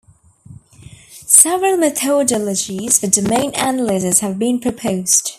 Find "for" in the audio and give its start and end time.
2.99-3.05